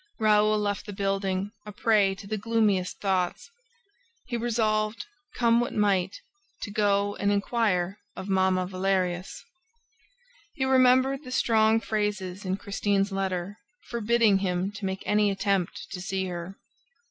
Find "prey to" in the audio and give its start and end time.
1.71-2.25